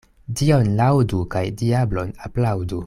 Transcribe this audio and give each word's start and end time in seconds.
Dion 0.39 0.71
laŭdu 0.79 1.21
kaj 1.37 1.45
diablon 1.63 2.17
aplaŭdu. 2.29 2.79